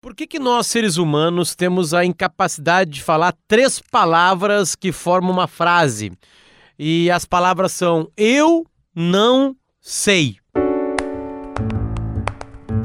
[0.00, 5.32] Por que, que nós, seres humanos, temos a incapacidade de falar três palavras que formam
[5.32, 6.12] uma frase?
[6.78, 8.64] E as palavras são eu
[8.94, 10.36] não sei.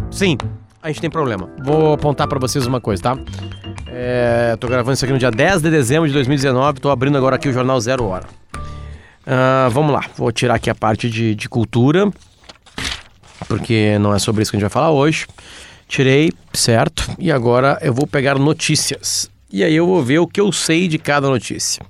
[0.10, 0.38] Sim,
[0.82, 1.48] a gente tem problema.
[1.64, 3.16] Vou apontar para vocês uma coisa, tá?
[3.86, 7.36] É, tô gravando isso aqui no dia 10 de dezembro de 2019, tô abrindo agora
[7.36, 8.26] aqui o Jornal Zero Hora.
[9.22, 12.12] Uh, vamos lá, vou tirar aqui a parte de, de cultura,
[13.48, 15.28] porque não é sobre isso que a gente vai falar hoje.
[15.94, 17.16] Tirei, certo?
[17.20, 19.30] E agora eu vou pegar notícias.
[19.52, 21.86] E aí eu vou ver o que eu sei de cada notícia.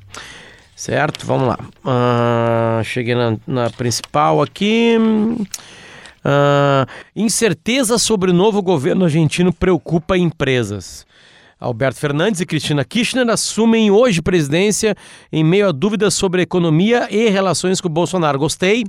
[0.75, 1.25] Certo?
[1.25, 1.57] Vamos lá.
[1.85, 4.97] Uh, cheguei na, na, principal aqui.
[4.99, 11.05] Uh, incerteza sobre o novo governo argentino preocupa empresas.
[11.57, 14.97] Alberto Fernandes e Cristina Kirchner assumem hoje presidência
[15.31, 18.37] em meio a dúvidas sobre economia e relações com o Bolsonaro.
[18.37, 18.83] Gostei.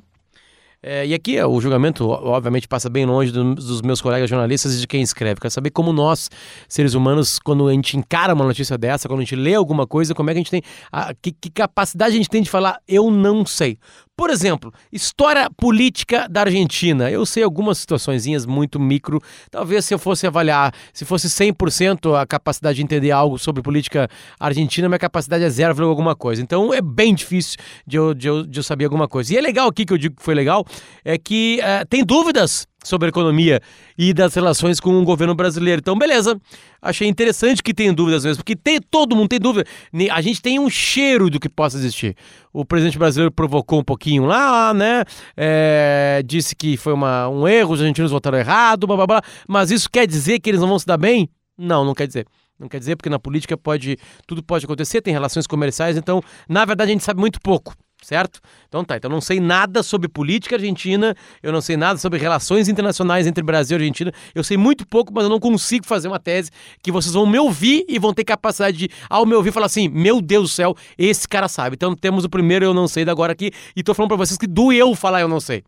[0.87, 4.87] É, e aqui o julgamento, obviamente, passa bem longe dos meus colegas jornalistas e de
[4.87, 5.41] quem escreve.
[5.41, 6.31] Quero saber como nós,
[6.69, 10.15] seres humanos, quando a gente encara uma notícia dessa, quando a gente lê alguma coisa,
[10.15, 10.63] como é que a gente tem.
[10.93, 13.79] A, que, que capacidade a gente tem de falar, eu não sei.
[14.17, 17.11] Por exemplo, história política da Argentina.
[17.11, 19.21] Eu sei algumas situações muito micro.
[19.51, 24.09] Talvez se eu fosse avaliar, se fosse 100% a capacidade de entender algo sobre política
[24.39, 26.41] argentina, minha capacidade é zero alguma coisa.
[26.41, 29.35] Então é bem difícil de eu, de, eu, de eu saber alguma coisa.
[29.35, 30.65] E é legal aqui que eu digo que foi legal,
[31.05, 33.61] é que uh, tem dúvidas sobre a economia
[33.97, 35.81] e das relações com o governo brasileiro.
[35.81, 36.39] Então, beleza.
[36.81, 39.69] Achei interessante que tem dúvidas mesmo, porque tem, todo mundo tem dúvida.
[40.13, 42.15] A gente tem um cheiro do que possa existir.
[42.53, 45.03] O presidente brasileiro provocou um pouquinho lá, né?
[45.37, 49.23] É, disse que foi uma, um erro, os argentinos votaram errado, blá blá blá.
[49.49, 51.29] Mas isso quer dizer que eles não vão se dar bem?
[51.57, 52.27] Não, não quer dizer.
[52.59, 56.65] Não quer dizer porque na política pode tudo pode acontecer, tem relações comerciais, então, na
[56.65, 58.41] verdade, a gente sabe muito pouco certo?
[58.69, 62.69] Então tá, então não sei nada sobre política argentina, eu não sei nada sobre relações
[62.69, 66.21] internacionais entre Brasil e Argentina, eu sei muito pouco, mas eu não consigo fazer uma
[66.21, 66.51] tese
[66.83, 69.89] que vocês vão me ouvir e vão ter capacidade de, ao me ouvir, falar assim,
[69.89, 71.75] meu Deus do céu, esse cara sabe.
[71.75, 74.37] Então temos o primeiro eu não sei da agora aqui, e tô falando pra vocês
[74.37, 75.63] que doeu falar eu não sei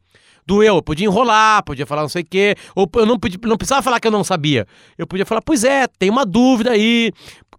[0.46, 0.76] doeu.
[0.76, 3.82] Eu podia enrolar, podia falar não sei o quê, ou eu não, podia, não precisava
[3.82, 4.66] falar que eu não sabia.
[4.96, 7.10] Eu podia falar, pois é, tem uma dúvida aí,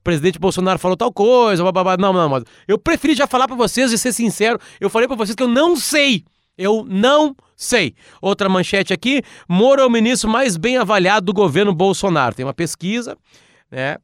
[0.07, 1.97] presidente Bolsonaro falou tal coisa, blá.
[1.97, 5.17] não, não, mas eu preferi já falar para vocês e ser sincero, eu falei para
[5.17, 6.23] vocês que eu não sei.
[6.57, 7.93] Eu não sei.
[8.21, 12.33] Outra manchete aqui: Moro é o ministro mais bem avaliado do governo Bolsonaro.
[12.33, 13.17] Tem uma pesquisa,
[13.69, 13.97] né?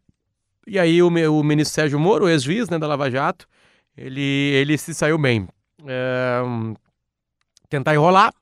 [0.68, 3.47] E aí o, o ministro Sérgio Moro, ex-juiz né, da Lava Jato,
[3.96, 5.47] ele, ele se saiu bem.
[5.88, 6.41] É,
[7.70, 8.34] tentar enrolar,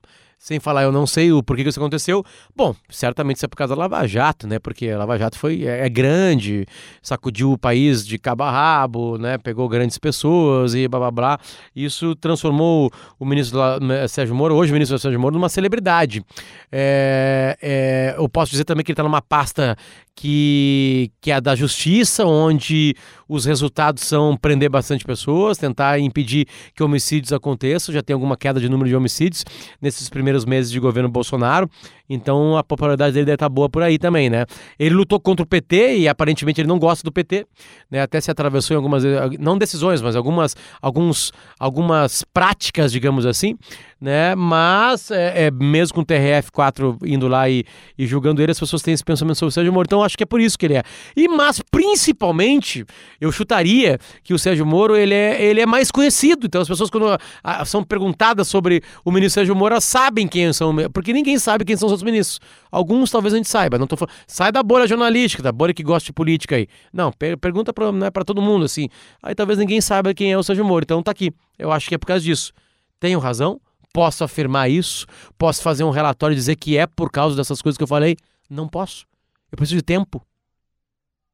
[0.42, 2.24] sem falar eu não sei o porquê que isso aconteceu.
[2.54, 4.58] Bom, certamente isso é por causa da Lava Jato, né?
[4.58, 6.66] Porque a Lava Jato foi, é, é grande,
[7.00, 9.38] sacudiu o país de cabo a rabo, né?
[9.38, 11.38] Pegou grandes pessoas e blá blá blá.
[11.76, 16.24] Isso transformou o ministro né, Sérgio Moro, hoje o ministro Sérgio Moro, numa celebridade.
[16.72, 19.76] É, é, eu posso dizer também que ele está numa pasta
[20.14, 22.94] que, que é a da justiça, onde
[23.28, 27.94] os resultados são prender bastante pessoas, tentar impedir que homicídios aconteçam.
[27.94, 29.44] Já tem alguma queda de número de homicídios
[29.80, 31.68] nesses primeiros meses de governo Bolsonaro.
[32.12, 34.44] Então a popularidade dele deve estar boa por aí também, né?
[34.78, 37.46] Ele lutou contra o PT e aparentemente ele não gosta do PT,
[37.90, 38.02] né?
[38.02, 39.02] Até se atravessou em algumas
[39.38, 43.56] não decisões, mas algumas alguns algumas práticas, digamos assim,
[44.00, 44.34] né?
[44.34, 47.64] Mas é, é mesmo com o TRF4 indo lá e,
[47.96, 49.86] e julgando ele, as pessoas têm esse pensamento sobre o Sérgio Moro.
[49.86, 50.82] Então acho que é por isso que ele é.
[51.16, 52.84] E mas principalmente
[53.20, 56.46] eu chutaria que o Sérgio Moro ele é, ele é mais conhecido.
[56.46, 60.52] Então as pessoas quando a, a, são perguntadas sobre o ministro Sérgio Moro, sabem quem
[60.52, 62.40] são, porque ninguém sabe quem são os outros ministros.
[62.70, 65.82] Alguns talvez a gente saiba, não tô falando, sai da bolha jornalística, da bolha que
[65.82, 66.66] gosta de política aí.
[66.92, 68.88] Não, per pergunta para né, todo mundo assim.
[69.22, 70.84] Aí talvez ninguém saiba quem é o Sérgio Moro.
[70.84, 71.32] Então tá aqui.
[71.58, 72.52] Eu acho que é por causa disso.
[72.98, 73.60] Tenho razão?
[73.92, 75.06] Posso afirmar isso?
[75.36, 78.16] Posso fazer um relatório e dizer que é por causa dessas coisas que eu falei?
[78.48, 79.06] Não posso.
[79.50, 80.24] Eu preciso de tempo.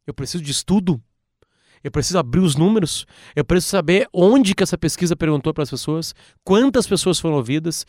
[0.07, 1.01] Eu preciso de estudo.
[1.83, 3.07] Eu preciso abrir os números.
[3.37, 7.87] Eu preciso saber onde que essa pesquisa perguntou para as pessoas, quantas pessoas foram ouvidas,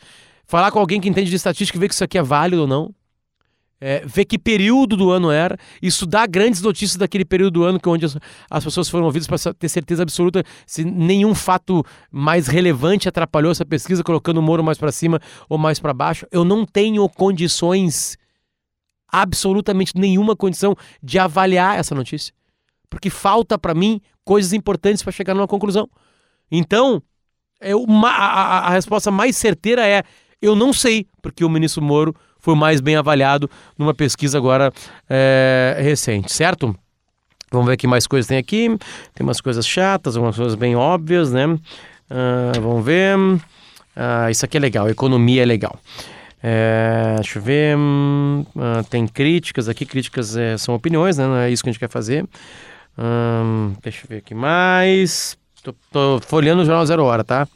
[0.50, 2.66] falar com alguém que entende de estatística e ver que isso aqui é válido ou
[2.66, 2.92] não.
[3.80, 7.88] É, ver que período do ano era, estudar grandes notícias daquele período do ano que
[7.88, 8.18] onde as,
[8.50, 13.64] as pessoas foram ouvidas para ter certeza absoluta se nenhum fato mais relevante atrapalhou essa
[13.64, 16.26] pesquisa, colocando o Moro mais para cima ou mais para baixo.
[16.32, 18.18] Eu não tenho condições,
[19.08, 22.34] absolutamente nenhuma condição de avaliar essa notícia,
[22.90, 25.88] porque falta para mim coisas importantes para chegar numa conclusão.
[26.50, 27.00] Então,
[27.60, 30.02] eu, a, a, a resposta mais certeira é
[30.40, 34.72] eu não sei, porque o ministro Moro foi mais bem avaliado numa pesquisa agora
[35.08, 36.74] é, recente, certo?
[37.50, 38.68] Vamos ver que mais coisas tem aqui.
[39.14, 41.46] Tem umas coisas chatas, algumas coisas bem óbvias, né?
[41.46, 43.16] Uh, vamos ver.
[43.18, 45.78] Uh, isso aqui é legal, economia é legal.
[46.42, 47.76] É, deixa eu ver.
[48.56, 49.84] ah, tem críticas aqui.
[49.84, 51.26] Críticas é, são opiniões, né?
[51.26, 52.26] Não é isso que a gente quer fazer.
[53.82, 55.36] Deixa eu ver aqui mais.
[55.62, 57.46] Tô, tô folheando o Jornal Zero Hora, tá?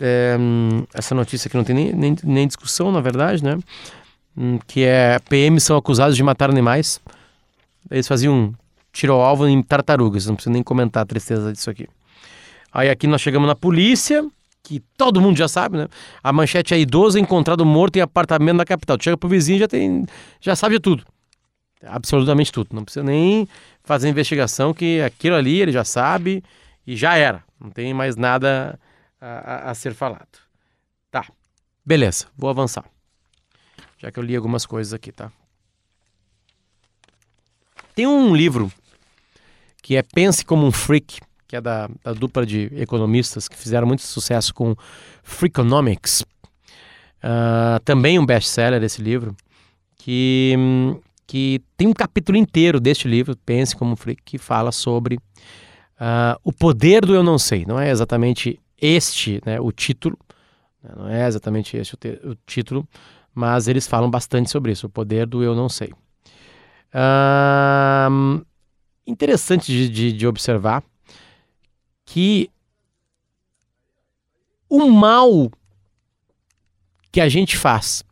[0.00, 3.58] É, hum, essa notícia aqui não tem nem, nem, nem discussão, na verdade, né?
[4.36, 7.00] Hum, que é PMs são acusados de matar animais.
[7.90, 8.54] Eles faziam
[8.92, 10.26] tiro alvo em tartarugas.
[10.26, 11.88] Não preciso nem comentar a tristeza disso aqui.
[12.72, 14.26] Aí aqui nós chegamos na polícia,
[14.62, 15.88] que todo mundo já sabe, né?
[16.22, 18.98] A manchete é idoso encontrado morto em apartamento na capital.
[19.00, 20.04] Chega pro vizinho já tem,
[20.40, 21.04] já sabe de tudo.
[21.86, 22.68] Absolutamente tudo.
[22.72, 23.48] Não precisa nem
[23.84, 26.42] fazer investigação que aquilo ali ele já sabe
[26.86, 27.42] e já era.
[27.60, 28.78] Não tem mais nada
[29.26, 30.38] a, a- a ser falado.
[31.10, 31.24] Tá.
[31.84, 32.84] Beleza, vou avançar.
[33.98, 35.32] Já que eu li algumas coisas aqui, tá?
[37.94, 38.70] Tem um livro
[39.82, 43.86] que é Pense como um Freak, que é da, da dupla de economistas que fizeram
[43.86, 44.74] muito sucesso com
[45.22, 46.24] Freakonomics.
[47.22, 49.34] Ah, também um best-seller esse livro,
[49.96, 50.54] que,
[51.26, 55.18] que tem um capítulo inteiro deste livro, Pense como um Freak, que fala sobre
[55.98, 57.64] ah, o poder do eu não sei.
[57.64, 60.18] Não é exatamente este né, o título,
[60.82, 62.88] né, não é exatamente este o, o título,
[63.34, 65.92] mas eles falam bastante sobre isso, o poder do eu não sei.
[66.92, 68.08] Ah,
[69.06, 70.82] interessante de, de, de observar
[72.04, 72.50] que
[74.68, 75.50] o mal
[77.12, 78.02] que a gente faz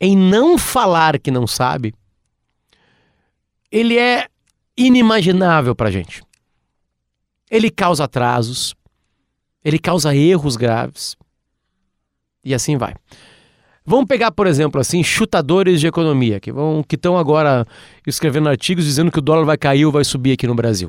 [0.00, 1.94] em não falar que não sabe,
[3.70, 4.28] ele é
[4.76, 6.22] inimaginável para gente.
[7.50, 8.74] Ele causa atrasos,
[9.64, 11.16] ele causa erros graves
[12.44, 12.94] e assim vai.
[13.84, 17.66] Vamos pegar, por exemplo, assim, chutadores de economia que vão que estão agora
[18.06, 20.88] escrevendo artigos dizendo que o dólar vai cair ou vai subir aqui no Brasil.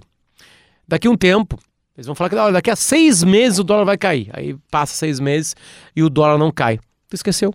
[0.88, 1.58] Daqui um tempo,
[1.96, 4.30] eles vão falar que olha, daqui a seis meses o dólar vai cair.
[4.34, 5.56] Aí passa seis meses
[5.96, 6.80] e o dólar não cai.
[7.10, 7.54] Tu esqueceu.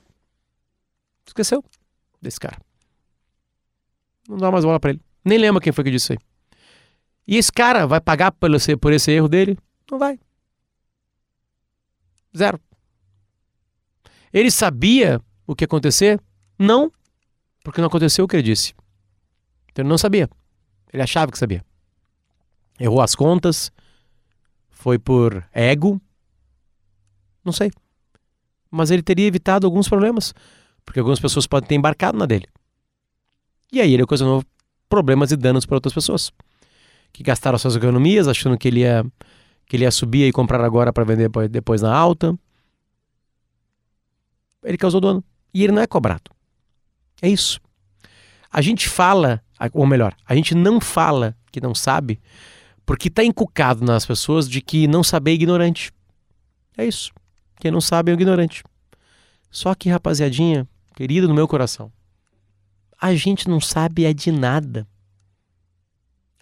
[1.27, 1.62] Esqueceu
[2.21, 2.57] desse cara.
[4.29, 5.01] Não dá mais bola pra ele.
[5.25, 6.19] Nem lembra quem foi que disse isso aí.
[7.29, 9.59] E esse cara vai pagar por esse, por esse erro dele?
[9.91, 10.19] Não vai.
[12.37, 12.61] Zero.
[14.33, 16.21] Ele sabia o que ia acontecer?
[16.59, 16.93] Não.
[17.65, 18.75] Porque não aconteceu o que ele disse.
[19.71, 20.29] Então ele não sabia.
[20.93, 21.65] Ele achava que sabia.
[22.79, 23.73] Errou as contas.
[24.71, 26.00] Foi por ego.
[27.44, 27.71] Não sei.
[28.71, 30.35] Mas ele teria evitado alguns problemas.
[30.85, 32.47] Porque algumas pessoas podem ter embarcado na dele.
[33.73, 34.44] E aí ele ocasionou
[34.88, 36.31] problemas e danos para outras pessoas.
[37.12, 39.05] Que gastaram suas economias achando que ele ia,
[39.67, 42.39] que ele ia subir e comprar agora para vender depois- na alta.
[44.63, 45.23] Ele causou dano.
[45.53, 46.31] E ele não é cobrado.
[47.21, 47.61] É isso.
[48.51, 49.43] A gente fala,
[49.73, 52.21] ou melhor, a gente não fala que não sabe,
[52.85, 55.93] porque está encucado nas pessoas de que não saber é ignorante.
[56.77, 57.12] É isso.
[57.59, 58.62] Quem não sabe é um ignorante.
[59.51, 61.91] Só que, rapaziadinha, querida no meu coração,
[63.01, 64.87] a gente não sabe é de nada.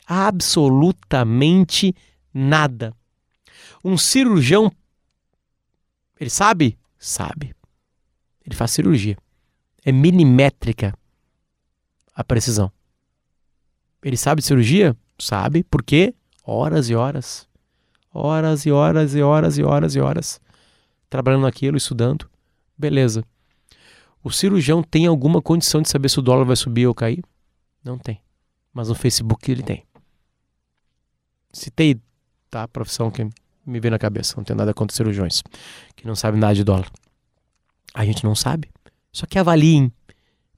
[0.06, 1.94] Absolutamente
[2.32, 2.94] nada.
[3.84, 4.72] Um cirurgião,
[6.18, 6.78] ele sabe?
[6.98, 7.54] Sabe.
[8.44, 9.16] Ele faz cirurgia.
[9.84, 10.96] É milimétrica
[12.14, 12.72] a precisão.
[14.02, 14.96] Ele sabe de cirurgia?
[15.18, 15.62] Sabe.
[15.64, 16.14] Por quê?
[16.42, 17.46] Horas e horas.
[18.12, 20.40] Horas e horas e horas e horas e horas.
[21.10, 22.30] Trabalhando naquilo, estudando.
[22.76, 23.22] Beleza.
[24.22, 27.22] O cirurgião tem alguma condição de saber se o dólar vai subir ou cair?
[27.82, 28.20] Não tem.
[28.72, 29.84] Mas no Facebook ele tem.
[31.52, 32.00] Citei,
[32.50, 32.62] tá?
[32.62, 33.28] A profissão que
[33.66, 34.34] me veio na cabeça.
[34.36, 35.42] Não tenho nada contra cirurgiões.
[35.96, 36.90] Que não sabem nada de dólar.
[37.92, 38.70] A gente não sabe.
[39.12, 39.92] Só que avaliem.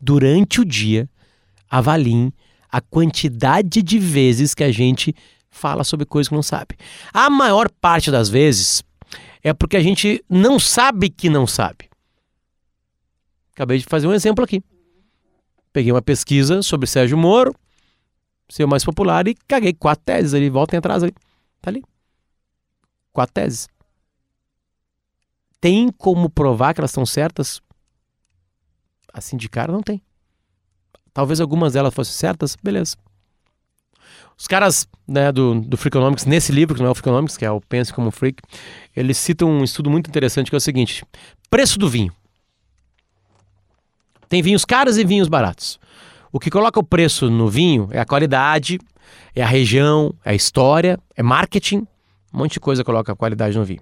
[0.00, 1.08] Durante o dia,
[1.70, 2.32] avaliem
[2.70, 5.14] a quantidade de vezes que a gente
[5.48, 6.76] fala sobre coisas que não sabe.
[7.12, 8.82] A maior parte das vezes
[9.42, 11.88] é porque a gente não sabe que não sabe.
[13.54, 14.62] Acabei de fazer um exemplo aqui.
[15.72, 17.54] Peguei uma pesquisa sobre Sérgio Moro,
[18.48, 20.50] ser o mais popular, e caguei quatro teses ali.
[20.50, 21.14] Voltem atrás ali.
[21.62, 21.82] Tá ali.
[23.16, 23.66] Quatro teses.
[25.58, 27.62] Tem como provar que elas estão certas?
[29.10, 30.02] Assim de cara, não tem.
[31.14, 32.94] Talvez algumas delas fossem certas, beleza.
[34.36, 37.50] Os caras né, do, do Freakonomics, nesse livro, que não é o Freakonomics, que é
[37.50, 38.42] o Pense como Freak,
[38.94, 41.02] eles citam um estudo muito interessante que é o seguinte:
[41.48, 42.12] preço do vinho.
[44.28, 45.80] Tem vinhos caros e vinhos baratos.
[46.30, 48.78] O que coloca o preço no vinho é a qualidade,
[49.34, 51.88] é a região, é a história, é marketing.
[52.36, 53.80] Um monte de coisa coloca qualidade no vinho.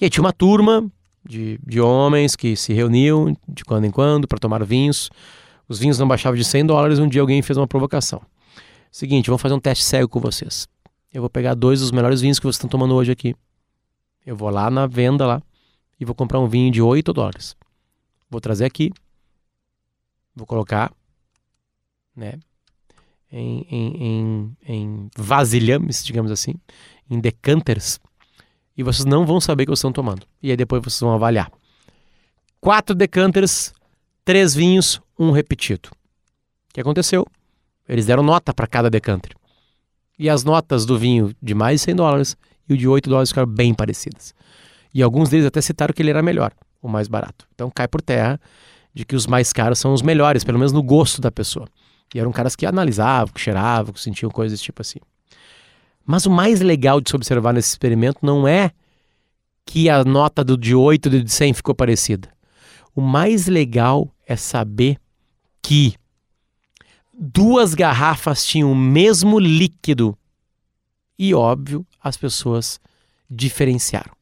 [0.00, 0.90] E aí tinha uma turma
[1.22, 5.10] de, de homens que se reuniam de quando em quando para tomar vinhos.
[5.68, 6.98] Os vinhos não baixavam de 100 dólares.
[6.98, 8.22] Um dia alguém fez uma provocação.
[8.90, 10.66] Seguinte, vamos fazer um teste cego com vocês.
[11.12, 13.36] Eu vou pegar dois dos melhores vinhos que vocês estão tomando hoje aqui.
[14.24, 15.42] Eu vou lá na venda lá
[16.00, 17.54] e vou comprar um vinho de 8 dólares.
[18.30, 18.90] Vou trazer aqui.
[20.34, 20.90] Vou colocar,
[22.16, 22.40] né?
[23.30, 26.54] Em, em, em, em vasilhames, digamos assim,
[27.10, 28.00] em decanters,
[28.76, 30.26] e vocês não vão saber que vocês estão tomando.
[30.42, 31.50] E aí depois vocês vão avaliar.
[32.60, 33.72] Quatro decanters,
[34.24, 35.90] três vinhos, um repetido.
[35.90, 37.26] O que aconteceu?
[37.88, 39.32] Eles deram nota para cada decanter.
[40.18, 42.36] E as notas do vinho de mais de 100 dólares
[42.68, 44.34] e o de 8 dólares ficaram bem parecidas.
[44.94, 47.46] E alguns deles até citaram que ele era melhor, o mais barato.
[47.54, 48.40] Então cai por terra
[48.94, 51.66] de que os mais caros são os melhores, pelo menos no gosto da pessoa.
[52.14, 54.98] E eram caras que analisavam, que cheiravam, que sentiam coisas tipo assim.
[56.04, 58.72] Mas o mais legal de se observar nesse experimento não é
[59.64, 62.28] que a nota do de 8 e de 100 ficou parecida.
[62.94, 64.98] O mais legal é saber
[65.62, 65.94] que
[67.12, 70.16] duas garrafas tinham o mesmo líquido
[71.18, 72.80] e, óbvio, as pessoas
[73.30, 74.12] diferenciaram.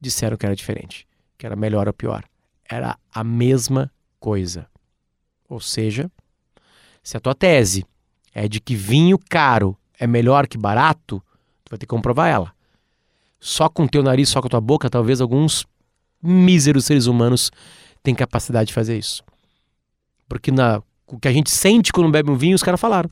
[0.00, 1.06] Disseram que era diferente,
[1.36, 2.24] que era melhor ou pior.
[2.68, 4.68] Era a mesma coisa.
[5.48, 6.10] Ou seja,
[7.02, 7.84] se a tua tese
[8.32, 11.22] é de que vinho caro é melhor que barato,
[11.64, 12.52] tu vai ter que comprovar ela.
[13.38, 15.64] Só com teu nariz, só com a tua boca, talvez alguns
[16.20, 17.52] míseros seres humanos
[18.02, 19.22] tenham capacidade de fazer isso.
[20.28, 23.08] Porque na, o que a gente sente quando bebe um vinho, os caras falaram.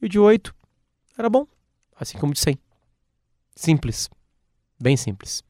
[0.00, 0.54] E o de 8
[1.16, 1.46] era bom,
[1.98, 2.58] assim como o de 100.
[3.56, 4.10] Simples.
[4.78, 5.42] Bem simples.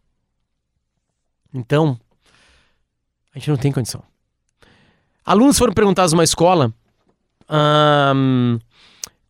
[1.52, 1.98] Então,
[3.34, 4.04] a gente não tem condição.
[5.24, 6.72] Alunos foram perguntados numa escola.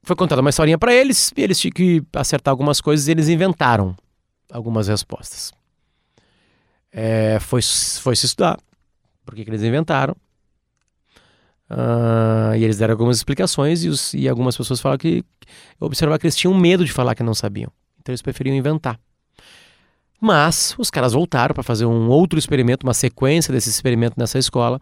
[0.02, 3.28] Foi contada uma historinha para eles e eles tinham que acertar algumas coisas e eles
[3.28, 3.95] inventaram
[4.50, 5.52] algumas respostas.
[6.92, 8.59] É, foi, foi se estudar.
[9.25, 10.16] Por que, eles inventaram?
[11.71, 15.25] Uh, e eles deram algumas explicações e, os, e algumas pessoas falaram que
[15.78, 17.71] observar que eles tinham medo de falar que não sabiam.
[18.00, 18.99] Então eles preferiam inventar.
[20.21, 24.80] Mas os caras voltaram para fazer um outro experimento, uma sequência desse experimento nessa escola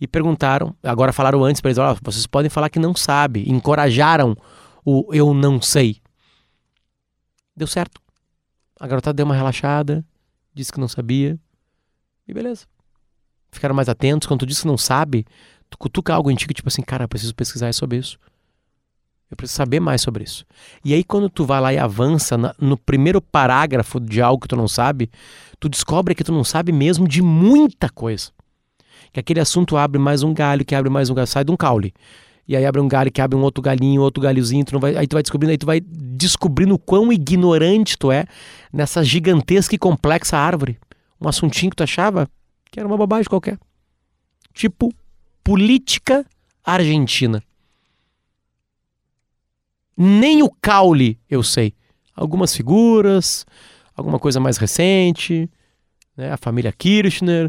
[0.00, 4.34] e perguntaram, agora falaram antes para eles, vocês podem falar que não sabe, encorajaram
[4.90, 6.00] o eu não sei.
[7.56, 8.00] Deu certo.
[8.78, 10.04] A garotada deu uma relaxada,
[10.54, 11.38] disse que não sabia
[12.26, 12.66] e beleza.
[13.52, 15.26] Ficaram mais atentos, quando tu diz que não sabe,
[15.68, 18.18] tu cutuca algo em ti que tipo assim, cara, eu preciso pesquisar sobre isso.
[19.30, 20.44] Eu preciso saber mais sobre isso.
[20.84, 24.48] E aí, quando tu vai lá e avança na, no primeiro parágrafo de algo que
[24.48, 25.08] tu não sabe,
[25.60, 28.32] tu descobre que tu não sabe mesmo de muita coisa.
[29.12, 31.56] Que aquele assunto abre mais um galho, que abre mais um galho, sai de um
[31.56, 31.94] caule.
[32.50, 35.06] E aí abre um galho que abre um outro galinho, outro galhozinho, tu vai, aí
[35.06, 38.24] tu vai descobrindo, aí tu vai descobrindo o quão ignorante tu é
[38.72, 40.76] nessa gigantesca e complexa árvore.
[41.20, 42.28] Um assuntinho que tu achava
[42.68, 43.56] que era uma bobagem qualquer.
[44.52, 44.92] Tipo
[45.44, 46.26] política
[46.64, 47.40] argentina.
[49.96, 51.72] Nem o caule eu sei.
[52.16, 53.46] Algumas figuras,
[53.94, 55.48] alguma coisa mais recente,
[56.16, 56.32] né?
[56.32, 57.48] a família Kirchner,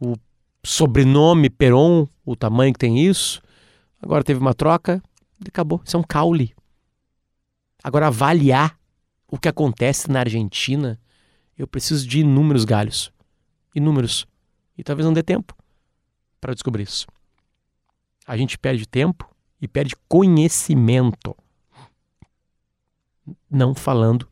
[0.00, 0.16] o
[0.64, 3.40] sobrenome Peron, o tamanho que tem isso.
[4.02, 5.02] Agora teve uma troca
[5.40, 5.80] e acabou.
[5.84, 6.54] Isso é um caule.
[7.82, 8.78] Agora, avaliar
[9.28, 11.00] o que acontece na Argentina,
[11.56, 13.12] eu preciso de inúmeros galhos.
[13.74, 14.26] Inúmeros.
[14.76, 15.56] E talvez não dê tempo
[16.40, 17.06] para descobrir isso
[18.26, 19.28] a gente perde tempo
[19.60, 21.36] e perde conhecimento.
[23.50, 24.28] Não falando,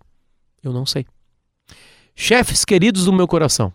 [0.62, 1.07] eu não sei.
[2.15, 3.73] Chefes queridos do meu coração,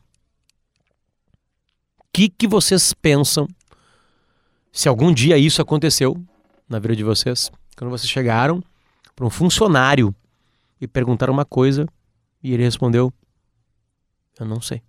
[2.00, 3.48] o que, que vocês pensam
[4.76, 6.22] se algum dia isso aconteceu
[6.68, 7.50] na vida de vocês?
[7.78, 8.62] Quando vocês chegaram
[9.16, 10.14] para um funcionário
[10.82, 11.88] e perguntaram uma coisa
[12.44, 13.12] e ele respondeu:
[14.38, 14.84] Eu não sei.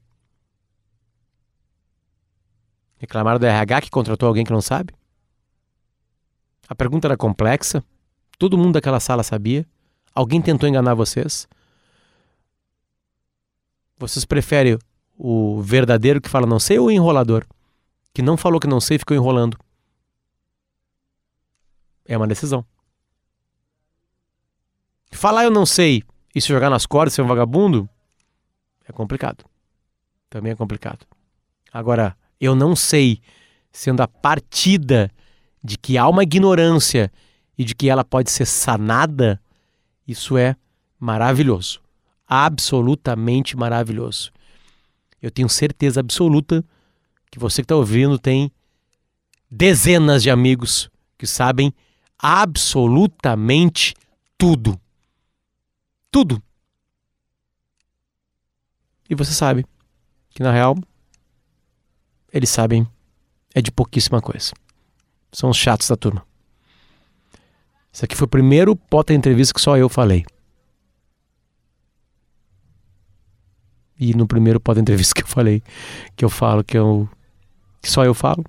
[2.98, 4.92] Reclamaram do RH que contratou alguém que não sabe?
[6.68, 7.84] A pergunta era complexa.
[8.40, 9.64] Todo mundo daquela sala sabia.
[10.12, 11.46] Alguém tentou enganar vocês.
[13.96, 14.76] Vocês preferem
[15.16, 17.46] o verdadeiro que fala não sei ou o enrolador?
[18.12, 19.56] Que não falou que não sei e ficou enrolando.
[22.06, 22.64] É uma decisão.
[25.10, 26.02] Falar eu não sei
[26.34, 27.88] e se jogar nas cordas ser um vagabundo
[28.86, 29.44] é complicado.
[30.28, 31.06] Também é complicado.
[31.72, 33.20] Agora, eu não sei
[33.72, 35.10] sendo a partida
[35.62, 37.10] de que há uma ignorância
[37.58, 39.40] e de que ela pode ser sanada,
[40.06, 40.56] isso é
[40.98, 41.80] maravilhoso.
[42.26, 44.32] Absolutamente maravilhoso.
[45.20, 46.64] Eu tenho certeza absoluta
[47.30, 48.50] que você que está ouvindo tem
[49.50, 51.72] dezenas de amigos que sabem
[52.18, 53.94] absolutamente
[54.38, 54.80] tudo.
[56.10, 56.42] Tudo.
[59.08, 59.64] E você sabe
[60.30, 60.76] que na real
[62.32, 62.86] eles sabem
[63.54, 64.52] é de pouquíssima coisa.
[65.32, 66.26] São os chatos da turma.
[67.92, 70.24] Esse aqui foi o primeiro Potter Entrevista que só eu falei.
[73.98, 75.62] E no primeiro Potter Entrevista que eu falei,
[76.14, 77.08] que eu falo que eu
[77.80, 78.44] que só eu falo,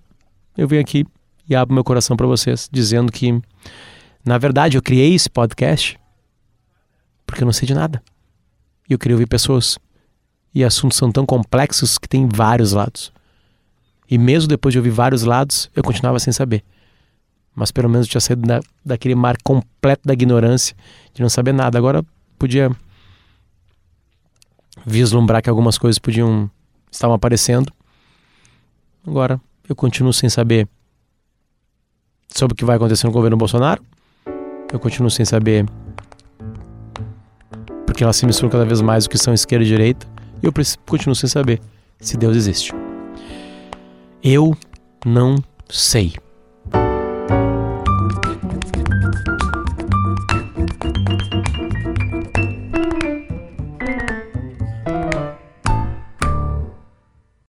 [0.57, 1.05] eu venho aqui
[1.49, 3.41] e abro meu coração para vocês, dizendo que,
[4.25, 5.99] na verdade, eu criei esse podcast
[7.27, 8.01] porque eu não sei de nada.
[8.89, 9.77] E eu queria ouvir pessoas.
[10.55, 13.11] E assuntos são tão complexos que tem vários lados.
[14.09, 16.63] E mesmo depois de ouvir vários lados, eu continuava sem saber.
[17.53, 20.75] Mas pelo menos eu tinha saído da, daquele mar completo da ignorância,
[21.13, 21.77] de não saber nada.
[21.77, 22.03] Agora
[22.39, 22.71] podia
[24.85, 26.49] vislumbrar que algumas coisas podiam
[26.89, 27.73] estavam aparecendo.
[29.05, 30.67] Agora eu continuo sem saber
[32.27, 33.81] sobre o que vai acontecer no governo Bolsonaro.
[34.71, 35.65] Eu continuo sem saber
[37.85, 40.05] porque ela se mistura cada vez mais o que são esquerda e direita.
[40.43, 40.53] E eu
[40.85, 41.59] continuo sem saber
[41.99, 42.73] se Deus existe.
[44.23, 44.55] Eu
[45.05, 45.35] não
[45.69, 46.13] sei.